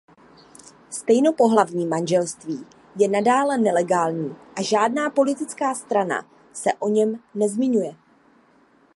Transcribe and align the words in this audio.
Stejnopohlavní 0.89 1.85
manželství 1.85 2.65
je 2.99 3.07
nadále 3.07 3.57
nelegální 3.57 4.35
a 4.55 4.61
žádná 4.61 5.09
politická 5.09 5.75
strana 5.75 6.29
se 6.53 6.73
o 6.79 6.89
něm 6.89 7.19
nezmiňuje. 7.35 7.95